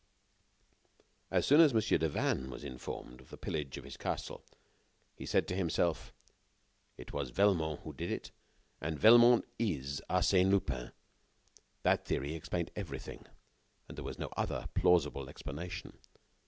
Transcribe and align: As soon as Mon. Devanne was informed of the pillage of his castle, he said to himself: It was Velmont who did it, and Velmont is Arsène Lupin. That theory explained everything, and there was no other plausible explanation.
As 1.29 1.45
soon 1.45 1.61
as 1.61 1.75
Mon. 1.75 1.81
Devanne 1.99 2.49
was 2.49 2.63
informed 2.63 3.21
of 3.21 3.29
the 3.29 3.37
pillage 3.37 3.77
of 3.77 3.83
his 3.83 3.97
castle, 3.97 4.43
he 5.15 5.27
said 5.27 5.47
to 5.47 5.55
himself: 5.55 6.11
It 6.97 7.13
was 7.13 7.29
Velmont 7.29 7.81
who 7.81 7.93
did 7.93 8.09
it, 8.09 8.31
and 8.81 8.97
Velmont 8.99 9.45
is 9.59 10.01
Arsène 10.09 10.49
Lupin. 10.49 10.91
That 11.83 12.03
theory 12.03 12.33
explained 12.33 12.71
everything, 12.75 13.27
and 13.87 13.95
there 13.95 14.03
was 14.03 14.17
no 14.17 14.29
other 14.35 14.69
plausible 14.73 15.29
explanation. 15.29 15.99